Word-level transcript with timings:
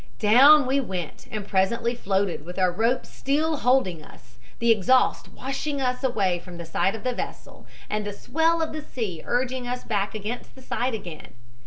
"Down 0.17 0.65
we 0.65 0.79
went 0.79 1.27
and 1.29 1.47
presently 1.47 1.93
floated, 1.93 2.43
with 2.43 2.57
our 2.57 2.71
ropes 2.71 3.07
still 3.07 3.57
holding 3.57 4.03
us, 4.03 4.39
the 4.57 4.71
exhaust 4.71 5.27
washing 5.31 5.79
us 5.79 6.03
away 6.03 6.39
from 6.39 6.57
the 6.57 6.65
side 6.65 6.95
of 6.95 7.03
the 7.03 7.13
vessel 7.13 7.67
and 7.87 8.03
the 8.03 8.11
swell 8.11 8.63
of 8.63 8.73
the 8.73 8.81
sea 8.81 9.21
urging 9.23 9.67
us 9.67 9.83
back 9.83 10.15
against 10.15 10.55
the 10.55 10.61
side 10.63 10.95
again. 10.95 11.33